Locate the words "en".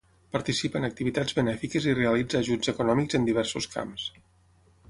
0.81-0.87, 3.21-3.29